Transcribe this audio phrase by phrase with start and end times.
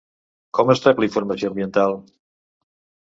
[0.59, 1.97] Com es rep la informació ambiental?